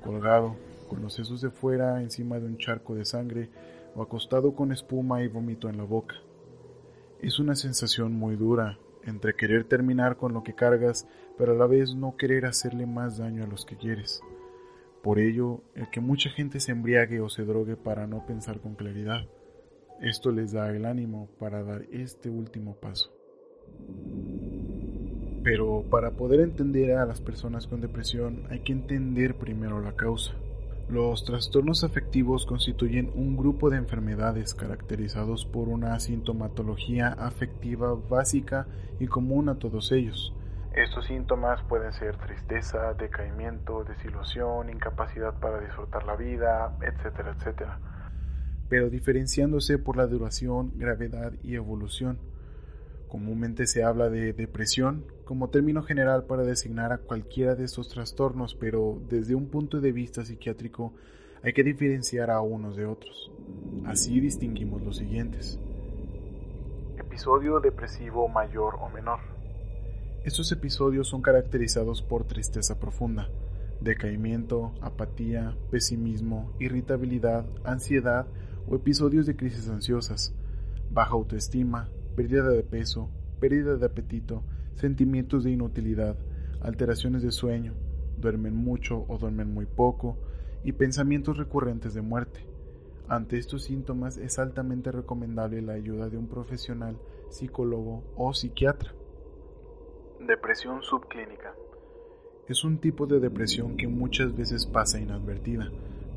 [0.04, 0.56] colgado,
[0.88, 3.50] con los sesos de fuera encima de un charco de sangre
[3.96, 6.16] o acostado con espuma y vómito en la boca.
[7.22, 11.68] Es una sensación muy dura entre querer terminar con lo que cargas, pero a la
[11.68, 14.22] vez no querer hacerle más daño a los que quieres.
[15.04, 18.76] Por ello, el que mucha gente se embriague o se drogue para no pensar con
[18.76, 19.28] claridad.
[20.02, 23.14] Esto les da el ánimo para dar este último paso.
[25.44, 30.34] Pero para poder entender a las personas con depresión hay que entender primero la causa.
[30.88, 38.68] Los trastornos afectivos constituyen un grupo de enfermedades caracterizados por una sintomatología afectiva básica
[39.00, 40.32] y común a todos ellos.
[40.76, 47.80] Estos síntomas pueden ser tristeza, decaimiento, desilusión, incapacidad para disfrutar la vida, etcétera, etcétera.
[48.70, 52.20] Pero diferenciándose por la duración, gravedad y evolución.
[53.16, 58.56] Comúnmente se habla de depresión como término general para designar a cualquiera de estos trastornos,
[58.56, 60.92] pero desde un punto de vista psiquiátrico
[61.42, 63.32] hay que diferenciar a unos de otros.
[63.86, 65.58] Así distinguimos los siguientes.
[66.98, 69.20] Episodio depresivo mayor o menor.
[70.26, 73.30] Estos episodios son caracterizados por tristeza profunda,
[73.80, 78.28] decaimiento, apatía, pesimismo, irritabilidad, ansiedad
[78.68, 80.34] o episodios de crisis ansiosas,
[80.92, 84.44] baja autoestima, pérdida de peso, pérdida de apetito,
[84.76, 86.18] sentimientos de inutilidad,
[86.62, 87.74] alteraciones de sueño,
[88.18, 90.18] duermen mucho o duermen muy poco
[90.64, 92.46] y pensamientos recurrentes de muerte.
[93.08, 96.98] Ante estos síntomas es altamente recomendable la ayuda de un profesional,
[97.30, 98.94] psicólogo o psiquiatra.
[100.26, 101.54] Depresión subclínica.
[102.48, 105.70] Es un tipo de depresión que muchas veces pasa inadvertida,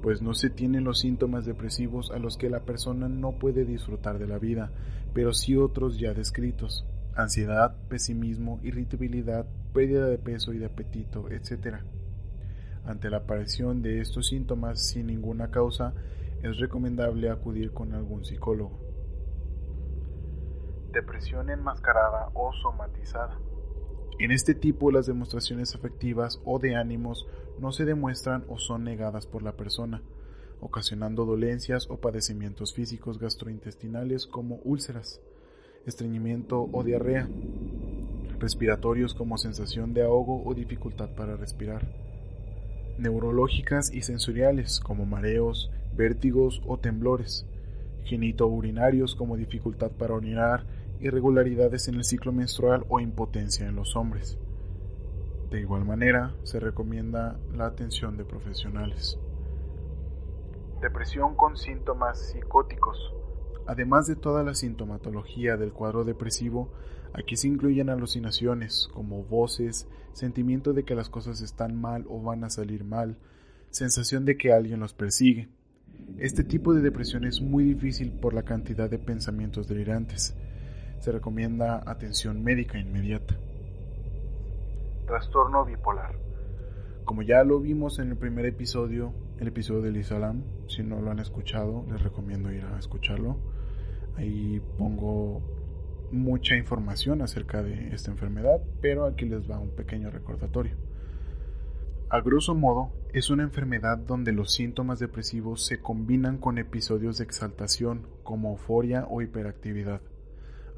[0.02, 4.18] pues no se tienen los síntomas depresivos a los que la persona no puede disfrutar
[4.18, 4.70] de la vida,
[5.12, 11.78] pero sí otros ya descritos, ansiedad, pesimismo, irritabilidad, pérdida de peso y de apetito, etc.
[12.84, 15.94] Ante la aparición de estos síntomas sin ninguna causa,
[16.42, 18.78] es recomendable acudir con algún psicólogo.
[20.92, 23.38] Depresión enmascarada o somatizada.
[24.20, 27.28] En este tipo las demostraciones afectivas o de ánimos
[27.60, 30.02] no se demuestran o son negadas por la persona,
[30.60, 35.20] ocasionando dolencias o padecimientos físicos gastrointestinales como úlceras,
[35.86, 37.28] estreñimiento o diarrea,
[38.40, 41.86] respiratorios como sensación de ahogo o dificultad para respirar,
[42.98, 47.46] neurológicas y sensoriales como mareos, vértigos o temblores,
[48.04, 50.64] genitourinarios como dificultad para orinar,
[51.00, 54.38] irregularidades en el ciclo menstrual o impotencia en los hombres.
[55.50, 59.18] De igual manera, se recomienda la atención de profesionales.
[60.82, 63.14] Depresión con síntomas psicóticos.
[63.66, 66.70] Además de toda la sintomatología del cuadro depresivo,
[67.14, 72.44] aquí se incluyen alucinaciones como voces, sentimiento de que las cosas están mal o van
[72.44, 73.18] a salir mal,
[73.70, 75.48] sensación de que alguien los persigue.
[76.18, 80.34] Este tipo de depresión es muy difícil por la cantidad de pensamientos delirantes
[81.00, 83.36] se recomienda atención médica inmediata.
[85.06, 86.16] Trastorno bipolar.
[87.04, 91.10] Como ya lo vimos en el primer episodio, el episodio del Islam, si no lo
[91.10, 93.38] han escuchado, les recomiendo ir a escucharlo.
[94.16, 95.40] Ahí pongo
[96.10, 100.76] mucha información acerca de esta enfermedad, pero aquí les va un pequeño recordatorio.
[102.10, 107.24] A grosso modo, es una enfermedad donde los síntomas depresivos se combinan con episodios de
[107.24, 110.00] exaltación como euforia o hiperactividad.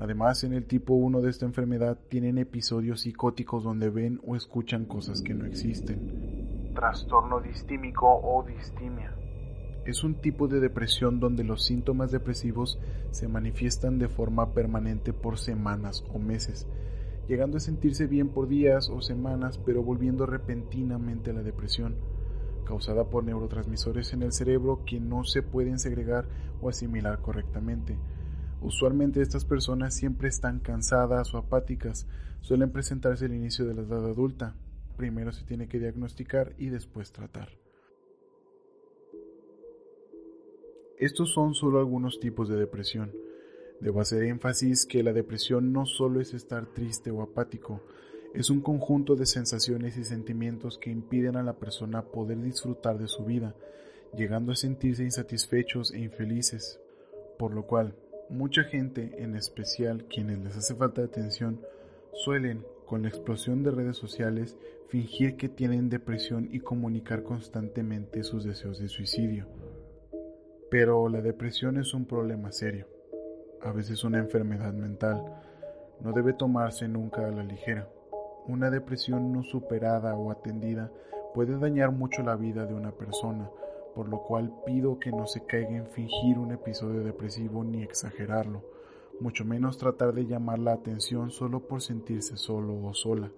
[0.00, 4.86] Además, en el tipo 1 de esta enfermedad tienen episodios psicóticos donde ven o escuchan
[4.86, 6.72] cosas que no existen.
[6.74, 9.14] Trastorno distímico o distimia.
[9.84, 15.36] Es un tipo de depresión donde los síntomas depresivos se manifiestan de forma permanente por
[15.36, 16.66] semanas o meses,
[17.28, 21.96] llegando a sentirse bien por días o semanas, pero volviendo repentinamente a la depresión,
[22.64, 26.24] causada por neurotransmisores en el cerebro que no se pueden segregar
[26.62, 27.98] o asimilar correctamente.
[28.60, 32.06] Usualmente estas personas siempre están cansadas o apáticas,
[32.40, 34.54] suelen presentarse al inicio de la edad adulta.
[34.96, 37.48] Primero se tiene que diagnosticar y después tratar.
[40.98, 43.12] Estos son solo algunos tipos de depresión.
[43.80, 47.80] Debo hacer énfasis que la depresión no solo es estar triste o apático,
[48.34, 53.08] es un conjunto de sensaciones y sentimientos que impiden a la persona poder disfrutar de
[53.08, 53.54] su vida,
[54.14, 56.78] llegando a sentirse insatisfechos e infelices,
[57.38, 57.96] por lo cual
[58.30, 61.60] mucha gente, en especial quienes les hace falta de atención,
[62.12, 64.56] suelen, con la explosión de redes sociales,
[64.88, 69.46] fingir que tienen depresión y comunicar constantemente sus deseos de suicidio.
[70.70, 72.86] Pero la depresión es un problema serio,
[73.62, 75.22] a veces una enfermedad mental,
[76.00, 77.88] no debe tomarse nunca a la ligera.
[78.46, 80.90] Una depresión no superada o atendida
[81.34, 83.50] puede dañar mucho la vida de una persona,
[83.94, 88.62] por lo cual pido que no se caiga en fingir un episodio depresivo ni exagerarlo,
[89.20, 93.30] mucho menos tratar de llamar la atención solo por sentirse solo o sola.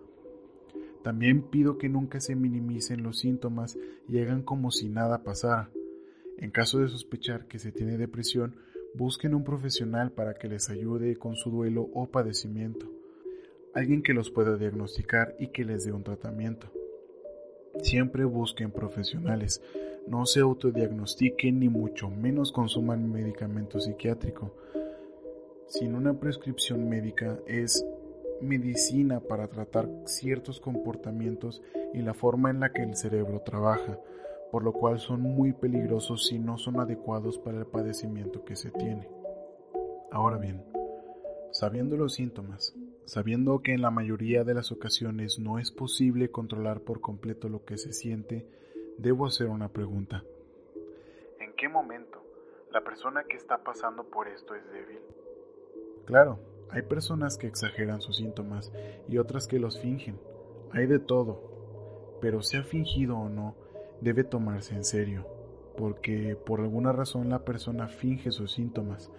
[1.03, 3.77] También pido que nunca se minimicen los síntomas
[4.09, 5.71] y hagan como si nada pasara.
[6.39, 8.57] En caso de sospechar que se tiene depresión,
[8.95, 12.91] busquen un profesional para que les ayude con su duelo o padecimiento,
[13.75, 16.71] alguien que los pueda diagnosticar y que les dé un tratamiento.
[17.83, 19.63] Siempre busquen profesionales,
[20.07, 24.55] no se autodiagnostiquen ni mucho menos consuman medicamento psiquiátrico.
[25.67, 27.87] Sin una prescripción médica es
[28.41, 31.63] medicina para tratar ciertos comportamientos
[31.95, 33.99] y la forma en la que el cerebro trabaja
[34.53, 38.71] por lo cual son muy peligrosos si no son adecuados para el padecimiento que se
[38.71, 39.09] tiene.
[40.11, 40.63] Ahora bien,
[41.53, 42.75] sabiendo los síntomas,
[43.07, 47.65] sabiendo que en la mayoría de las ocasiones no es posible controlar por completo lo
[47.65, 48.47] que se siente,
[48.99, 50.25] debo hacer una pregunta.
[51.41, 52.23] ¿En qué momento
[52.71, 55.01] la persona que está pasando por esto es débil?
[56.05, 56.39] Claro,
[56.71, 58.73] hay personas que exageran sus síntomas
[59.09, 60.19] y otras que los fingen.
[60.73, 62.19] Hay de todo.
[62.21, 63.57] Pero sea fingido o no,
[64.01, 65.27] debe tomarse en serio,
[65.77, 69.11] porque por alguna razón la persona finge sus síntomas,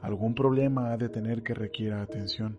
[0.00, 2.58] algún problema ha de tener que requiera atención.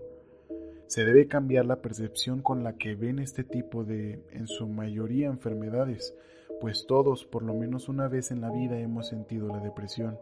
[0.88, 5.27] Se debe cambiar la percepción con la que ven este tipo de, en su mayoría,
[5.27, 6.15] enfermedades,
[6.60, 10.17] pues todos por lo menos una vez en la vida hemos sentido la depresión.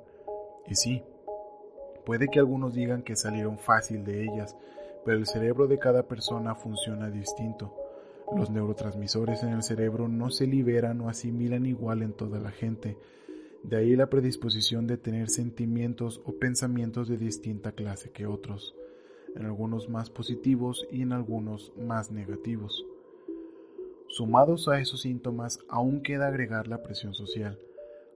[0.68, 1.04] Y sí,
[2.06, 4.58] puede que algunos digan que salieron fácil de ellas,
[5.06, 7.74] pero el cerebro de cada persona funciona distinto.
[8.36, 12.98] Los neurotransmisores en el cerebro no se liberan o asimilan igual en toda la gente.
[13.64, 18.76] De ahí la predisposición de tener sentimientos o pensamientos de distinta clase que otros,
[19.36, 22.86] en algunos más positivos y en algunos más negativos.
[24.16, 27.60] Sumados a esos síntomas, aún queda agregar la presión social,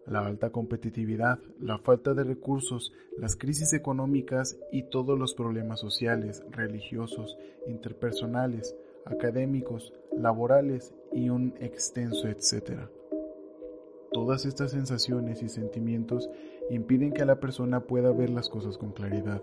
[0.07, 6.41] la alta competitividad, la falta de recursos, las crisis económicas y todos los problemas sociales,
[6.51, 12.89] religiosos, interpersonales, académicos, laborales y un extenso etcétera.
[14.13, 16.29] Todas estas sensaciones y sentimientos
[16.69, 19.41] impiden que la persona pueda ver las cosas con claridad,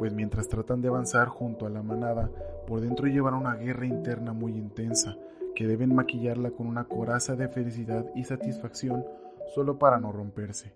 [0.00, 2.32] pues mientras tratan de avanzar junto a la manada,
[2.66, 5.16] por dentro llevan una guerra interna muy intensa,
[5.58, 9.04] que deben maquillarla con una coraza de felicidad y satisfacción
[9.56, 10.72] solo para no romperse,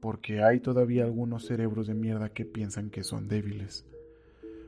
[0.00, 3.86] porque hay todavía algunos cerebros de mierda que piensan que son débiles,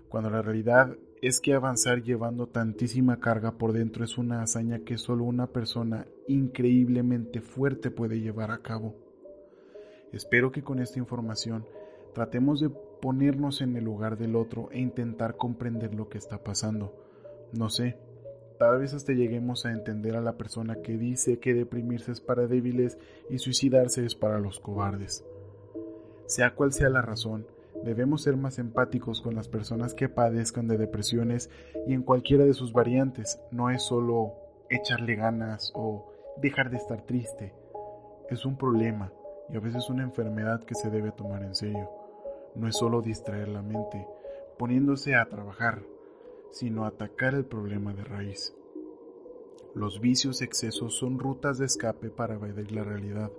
[0.08, 4.96] cuando la realidad es que avanzar llevando tantísima carga por dentro es una hazaña que
[4.96, 8.94] solo una persona increíblemente fuerte puede llevar a cabo.
[10.12, 11.66] Espero que con esta información
[12.14, 16.94] tratemos de ponernos en el lugar del otro e intentar comprender lo que está pasando.
[17.52, 17.96] No sé,
[18.62, 22.46] tal vez hasta lleguemos a entender a la persona que dice que deprimirse es para
[22.46, 22.98] débiles
[23.30, 25.24] y suicidarse es para los cobardes.
[26.26, 27.46] Sea cual sea la razón,
[27.82, 31.50] Debemos ser más empáticos con las personas que padezcan de depresiones
[31.84, 33.40] y en cualquiera de sus variantes.
[33.50, 34.34] No es solo
[34.70, 37.52] echarle ganas o dejar de estar triste.
[38.30, 39.12] Es un problema
[39.48, 41.90] y a veces una enfermedad que se debe tomar en serio.
[42.54, 44.06] no es solo distraer la mente,
[44.58, 45.82] poniéndose a trabajar,
[46.52, 48.54] sino atacar el problema de raíz.
[49.74, 53.32] Los vicios excesos son rutas de escape para evadir la realidad.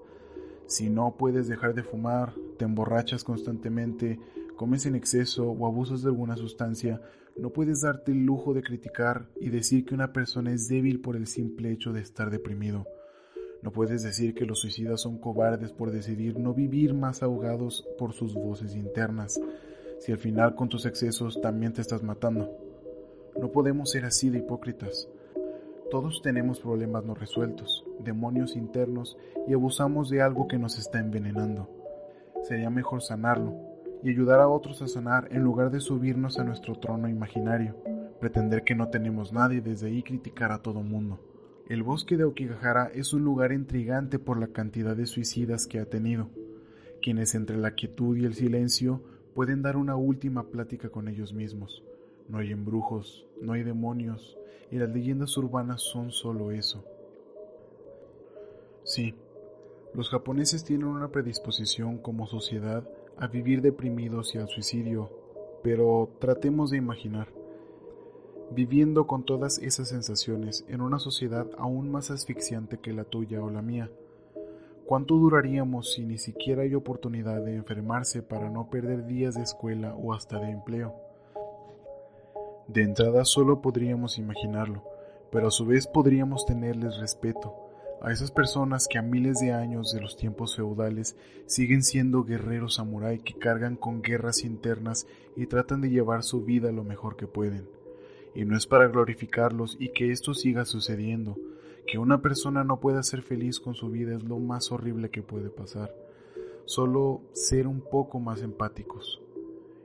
[0.66, 4.20] Si no puedes dejar de fumar, te emborrachas constantemente,
[4.56, 7.02] comes en exceso o abusas de alguna sustancia,
[7.38, 11.16] no puedes darte el lujo de criticar y decir que una persona es débil por
[11.16, 12.86] el simple hecho de estar deprimido.
[13.62, 18.14] No puedes decir que los suicidas son cobardes por decidir no vivir más ahogados por
[18.14, 19.40] sus voces internas,
[20.00, 22.63] si al final con tus excesos también te estás matando.
[23.44, 25.10] No podemos ser así de hipócritas.
[25.92, 29.18] Todos tenemos problemas no resueltos, demonios internos
[29.50, 31.70] y abusamos de algo que nos está envenenando.
[32.44, 33.54] Sería mejor sanarlo
[34.02, 37.76] y ayudar a otros a sanar en lugar de subirnos a nuestro trono imaginario,
[38.22, 41.20] pretender que no tenemos nada y desde ahí criticar a todo mundo.
[41.68, 45.86] El bosque de Aokigahara es un lugar intrigante por la cantidad de suicidas que ha
[45.86, 46.30] tenido,
[47.02, 49.02] quienes entre la quietud y el silencio
[49.36, 51.84] pueden dar una última plática con ellos mismos.
[52.30, 54.38] No hay embrujos, no hay demonios,
[54.72, 56.84] y las leyendas urbanas son solo eso.
[58.84, 59.16] Sí,
[59.94, 65.10] los japoneses tienen una predisposición como sociedad a vivir deprimidos y al suicidio,
[65.64, 67.28] pero tratemos de imaginar,
[68.52, 73.50] viviendo con todas esas sensaciones en una sociedad aún más asfixiante que la tuya o
[73.50, 73.92] la mía.
[74.86, 79.96] ¿Cuánto duraríamos si ni siquiera hay oportunidad de enfermarse para no perder días de escuela
[79.96, 81.03] o hasta de empleo?
[82.68, 84.84] De entrada solo podríamos imaginarlo,
[85.32, 87.54] pero a su vez podríamos tenerles respeto
[88.04, 92.76] a esas personas que a miles de años de los tiempos feudales siguen siendo guerreros
[92.76, 95.08] samurái que cargan con guerras internas
[95.38, 97.66] y tratan de llevar su vida lo mejor que pueden.
[98.36, 101.38] Y no es para glorificarlos y que esto siga sucediendo,
[101.88, 105.24] que una persona no pueda ser feliz con su vida es lo más horrible que
[105.24, 105.96] puede pasar.
[106.66, 109.23] Solo ser un poco más empáticos.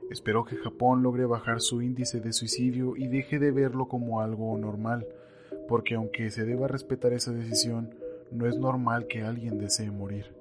[0.09, 4.57] Espero que Japón logre bajar su índice de suicidio y deje de verlo como algo
[4.57, 5.05] normal,
[5.67, 7.93] porque aunque se deba respetar esa decisión,
[8.31, 10.33] no es normal que alguien desee morir.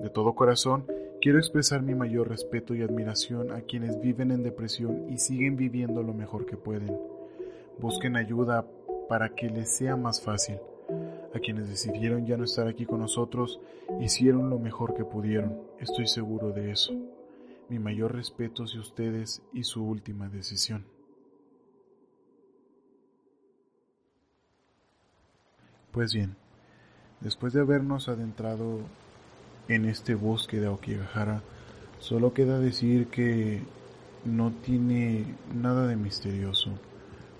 [0.00, 0.86] De todo corazón,
[1.20, 6.04] quiero expresar mi mayor respeto y admiración a quienes viven en depresión y siguen viviendo
[6.04, 6.96] lo mejor que pueden.
[7.80, 8.64] Busquen ayuda
[9.08, 10.58] para que les sea más fácil.
[11.34, 13.60] A quienes decidieron ya no estar aquí con nosotros,
[14.00, 16.94] hicieron lo mejor que pudieron, estoy seguro de eso
[17.68, 20.84] mi mayor respeto hacia ustedes y su última decisión.
[25.92, 26.36] Pues bien,
[27.20, 28.80] después de habernos adentrado
[29.68, 31.42] en este bosque de Aokigahara,
[31.98, 33.62] solo queda decir que
[34.24, 36.70] no tiene nada de misterioso.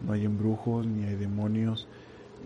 [0.01, 1.87] No hay embrujos ni hay demonios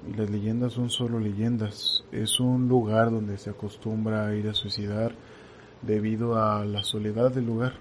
[0.08, 2.04] y las leyendas son solo leyendas.
[2.10, 5.14] Es un lugar donde se acostumbra a ir a suicidar
[5.82, 7.74] debido a la soledad del lugar.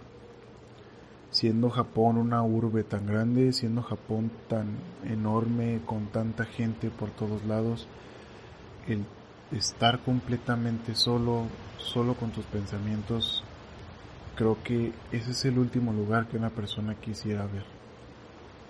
[1.32, 4.68] Siendo Japón una urbe tan grande, siendo Japón tan
[5.06, 7.88] enorme, con tanta gente por todos lados,
[8.88, 9.06] el
[9.52, 11.44] estar completamente solo,
[11.78, 13.44] solo con tus pensamientos,
[14.36, 17.66] creo que ese es el último lugar que una persona quisiera ver.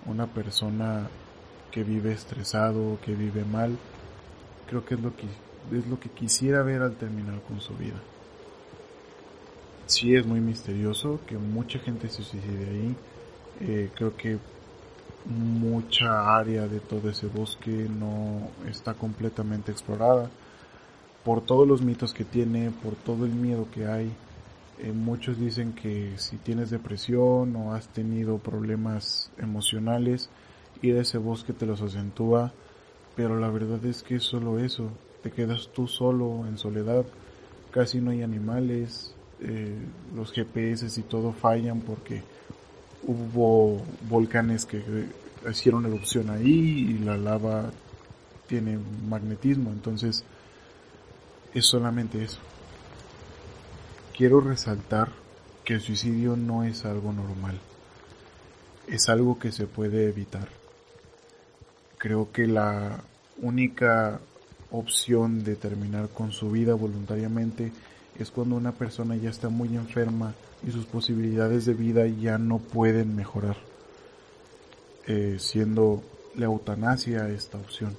[0.06, 1.08] Una persona
[1.70, 3.78] que vive estresado, que vive mal,
[4.68, 5.26] creo que es lo que
[5.76, 8.00] es lo que quisiera ver al terminar con su vida
[9.90, 12.96] sí es muy misterioso que mucha gente se suicide ahí.
[13.60, 14.38] Eh, creo que
[15.26, 20.30] mucha área de todo ese bosque no está completamente explorada
[21.24, 24.12] por todos los mitos que tiene, por todo el miedo que hay.
[24.78, 30.30] Eh, muchos dicen que si tienes depresión o has tenido problemas emocionales,
[30.82, 32.52] ir a ese bosque te los acentúa,
[33.16, 34.90] pero la verdad es que es solo eso,
[35.22, 37.04] te quedas tú solo en soledad,
[37.72, 39.74] casi no hay animales, eh,
[40.14, 42.22] los GPS y todo fallan porque
[43.06, 44.82] hubo volcanes que
[45.50, 47.70] hicieron erupción ahí y la lava
[48.46, 48.78] tiene
[49.08, 50.24] magnetismo, entonces
[51.54, 52.38] es solamente eso.
[54.16, 55.08] Quiero resaltar
[55.64, 57.58] que el suicidio no es algo normal,
[58.88, 60.48] es algo que se puede evitar.
[61.96, 63.02] Creo que la
[63.40, 64.20] única
[64.70, 67.72] opción de terminar con su vida voluntariamente
[68.22, 70.34] es cuando una persona ya está muy enferma
[70.66, 73.56] y sus posibilidades de vida ya no pueden mejorar,
[75.06, 76.02] eh, siendo
[76.36, 77.96] la eutanasia esta opción.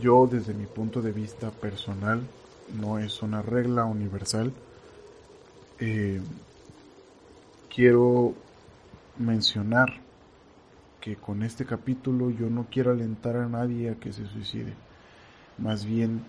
[0.00, 2.22] Yo desde mi punto de vista personal,
[2.80, 4.52] no es una regla universal,
[5.78, 6.20] eh,
[7.74, 8.34] quiero
[9.18, 10.00] mencionar
[11.00, 14.74] que con este capítulo yo no quiero alentar a nadie a que se suicide,
[15.58, 16.22] más bien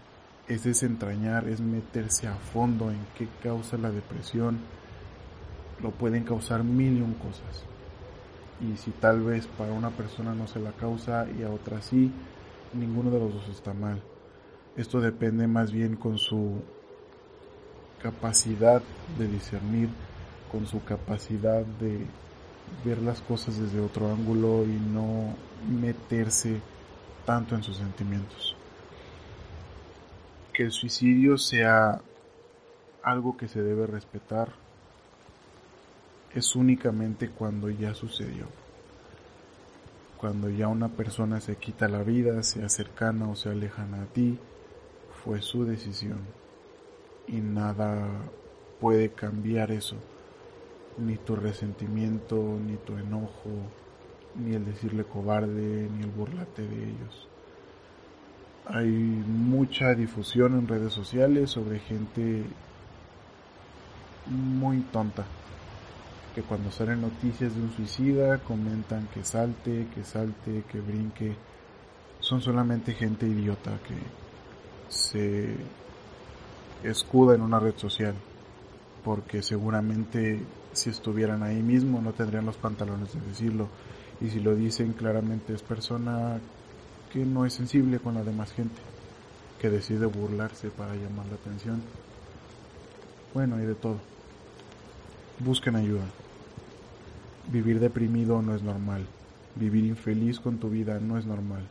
[0.48, 4.60] es desentrañar, es meterse a fondo en qué causa la depresión,
[5.82, 7.66] lo pueden causar mil y un cosas.
[8.62, 12.12] Y si tal vez para una persona no se la causa y a otra sí,
[12.74, 14.02] ninguno de los dos está mal.
[14.76, 16.62] Esto depende más bien con su
[18.02, 18.82] capacidad
[19.18, 19.90] de discernir,
[20.52, 22.06] con su capacidad de
[22.84, 25.36] ver las cosas desde otro ángulo y no
[25.70, 26.60] meterse
[27.26, 28.56] tanto en sus sentimientos.
[30.54, 32.02] Que el suicidio sea
[33.02, 34.50] algo que se debe respetar
[36.34, 38.46] es únicamente cuando ya sucedió.
[40.18, 44.38] Cuando ya una persona se quita la vida, sea cercana o sea lejana a ti,
[45.24, 46.20] fue su decisión
[47.28, 48.08] y nada
[48.80, 49.96] puede cambiar eso.
[50.98, 53.50] Ni tu resentimiento, ni tu enojo,
[54.36, 57.28] ni el decirle cobarde, ni el burlarte de ellos.
[58.66, 62.44] Hay mucha difusión en redes sociales sobre gente
[64.26, 65.26] muy tonta
[66.34, 71.36] que cuando salen noticias de un suicida comentan que salte, que salte, que brinque.
[72.20, 73.96] Son solamente gente idiota que
[74.88, 75.56] se
[76.84, 78.16] escuda en una red social.
[79.04, 80.42] Porque seguramente
[80.72, 83.68] si estuvieran ahí mismo no tendrían los pantalones de decirlo.
[84.22, 86.40] Y si lo dicen claramente es persona
[87.14, 88.82] que no es sensible con la demás gente.
[89.62, 91.82] Que decide burlarse para llamar la atención.
[93.34, 94.00] Bueno, y de todo.
[95.40, 96.06] Busquen ayuda.
[97.52, 99.06] Vivir deprimido no es normal.
[99.56, 101.62] Vivir infeliz con tu vida no es normal.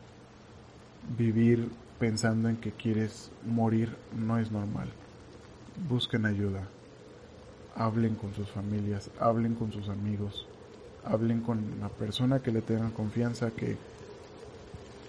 [1.17, 1.69] Vivir
[1.99, 4.87] pensando en que quieres morir no es normal.
[5.89, 6.67] Busquen ayuda.
[7.75, 10.47] Hablen con sus familias, hablen con sus amigos,
[11.03, 13.77] hablen con la persona que le tengan confianza que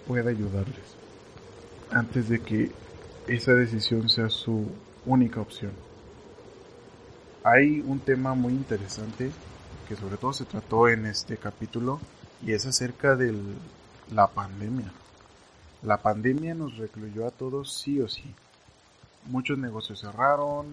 [0.07, 0.95] pueda ayudarles.
[1.91, 2.71] Antes de que
[3.27, 4.67] esa decisión sea su
[5.05, 5.71] única opción.
[7.43, 9.31] Hay un tema muy interesante
[9.87, 11.99] que sobre todo se trató en este capítulo
[12.43, 13.33] y es acerca de
[14.13, 14.91] la pandemia.
[15.83, 18.23] La pandemia nos recluyó a todos sí o sí.
[19.27, 20.65] Muchos negocios cerraron,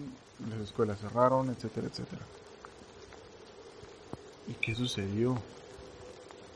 [0.49, 2.21] las escuelas cerraron, etcétera, etcétera.
[4.47, 5.37] ¿Y qué sucedió?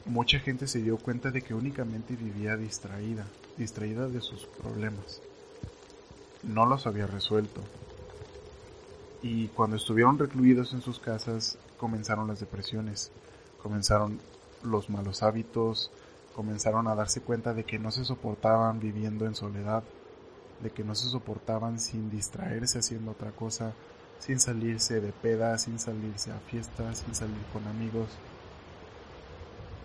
[0.07, 3.27] Mucha gente se dio cuenta de que únicamente vivía distraída,
[3.57, 5.21] distraída de sus problemas.
[6.43, 7.61] No los había resuelto.
[9.21, 13.11] Y cuando estuvieron recluidos en sus casas, comenzaron las depresiones,
[13.61, 14.19] comenzaron
[14.63, 15.91] los malos hábitos,
[16.33, 19.83] comenzaron a darse cuenta de que no se soportaban viviendo en soledad,
[20.63, 23.73] de que no se soportaban sin distraerse haciendo otra cosa,
[24.19, 28.07] sin salirse de peda, sin salirse a fiestas, sin salir con amigos.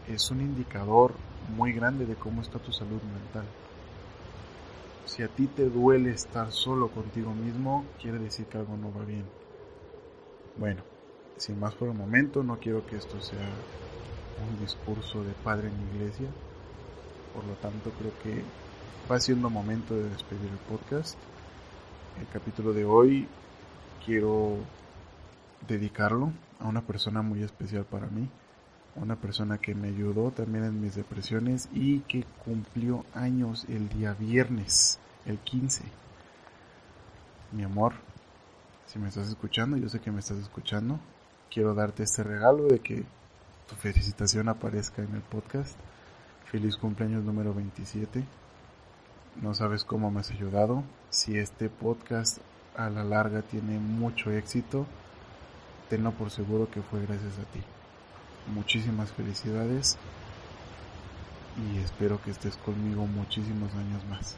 [0.09, 1.12] Es un indicador
[1.57, 3.44] muy grande de cómo está tu salud mental.
[5.07, 9.05] Si a ti te duele estar solo contigo mismo, quiere decir que algo no va
[9.05, 9.24] bien.
[10.57, 10.82] Bueno,
[11.36, 13.48] sin más por el momento, no quiero que esto sea
[14.48, 16.28] un discurso de padre en iglesia.
[17.34, 18.42] Por lo tanto, creo que
[19.11, 21.16] va siendo momento de despedir el podcast.
[22.20, 23.26] El capítulo de hoy
[24.05, 24.57] quiero
[25.66, 28.28] dedicarlo a una persona muy especial para mí.
[28.95, 34.12] Una persona que me ayudó también en mis depresiones y que cumplió años el día
[34.12, 35.82] viernes, el 15.
[37.53, 37.95] Mi amor,
[38.86, 41.01] si me estás escuchando, yo sé que me estás escuchando.
[41.51, 43.05] Quiero darte este regalo de que
[43.68, 45.74] tu felicitación aparezca en el podcast.
[46.51, 48.22] Feliz cumpleaños número 27.
[49.40, 50.84] No sabes cómo me has ayudado.
[51.09, 52.38] Si este podcast
[52.76, 54.86] a la larga tiene mucho éxito,
[55.88, 57.62] tenlo por seguro que fue gracias a ti.
[58.47, 59.99] Muchísimas felicidades
[61.57, 64.36] y espero que estés conmigo muchísimos años más.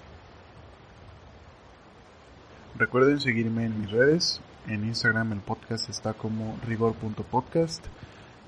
[2.77, 4.41] Recuerden seguirme en mis redes.
[4.67, 7.85] En Instagram el podcast está como rigor.podcast.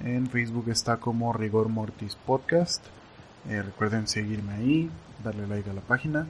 [0.05, 1.69] En Facebook está como Rigor
[2.27, 2.85] Podcast.
[3.49, 4.91] Eh, recuerden seguirme ahí,
[5.23, 6.27] darle like a la página.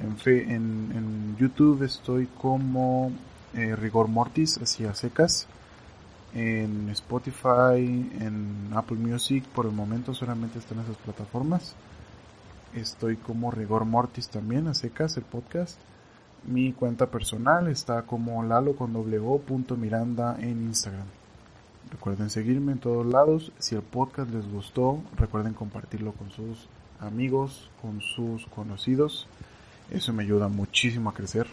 [0.00, 3.12] En, YouTube estoy como
[3.54, 5.46] eh, Rigor Mortis, así a secas.
[6.34, 11.74] En Spotify, en Apple Music, por el momento solamente están esas plataformas.
[12.74, 15.78] Estoy como Rigor Mortis también, a secas, el podcast.
[16.44, 18.94] Mi cuenta personal está como lalo con
[19.76, 21.06] Miranda en Instagram.
[21.90, 23.52] Recuerden seguirme en todos lados.
[23.58, 26.66] Si el podcast les gustó, recuerden compartirlo con sus
[26.98, 29.26] amigos, con sus conocidos.
[29.90, 31.46] Eso me ayuda muchísimo a crecer.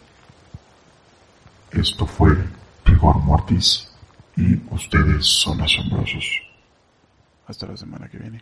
[1.72, 2.30] Esto fue
[2.86, 3.89] Rigor Mortis
[4.40, 6.42] y ustedes son asombrosos.
[7.48, 8.42] Hasta la semana que viene.